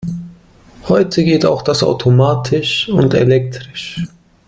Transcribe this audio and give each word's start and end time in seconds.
Heute 0.87 1.23
geht 1.23 1.45
auch 1.45 1.61
das 1.61 1.83
automatisch 1.83 2.89
und 2.89 3.13
elektrisch. 3.13 3.97